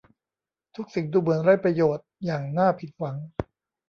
[0.75, 3.15] ทุกสิ่งดูเหมือนไร้ประโยชน์อย่างน่าผิดหวัง